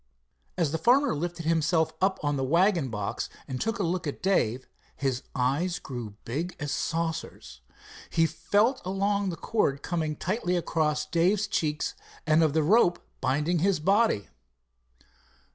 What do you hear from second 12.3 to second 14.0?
of the rope binding his